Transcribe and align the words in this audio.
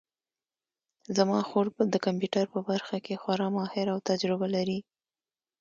زما 1.17 1.39
خور 1.49 1.65
د 1.93 1.95
کمپیوټر 2.05 2.45
په 2.53 2.59
برخه 2.69 2.97
کې 3.05 3.19
خورا 3.21 3.47
ماهره 3.57 3.91
او 3.93 3.99
تجربه 4.09 4.47
لري 4.55 4.79